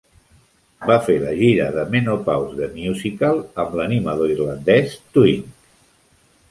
Va 0.91 0.95
fer 1.07 1.17
la 1.23 1.33
gira 1.41 1.67
de 1.75 1.83
"Menopause 1.97 2.57
the 2.61 2.71
Musical" 2.79 3.43
amb 3.65 3.77
l'animador 3.81 4.35
irlandès 4.39 4.99
Twink. 5.17 5.55